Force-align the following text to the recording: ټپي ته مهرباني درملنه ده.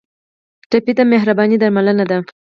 ټپي 0.69 0.93
ته 0.97 1.03
مهرباني 1.11 1.57
درملنه 1.61 2.05
ده. 2.09 2.17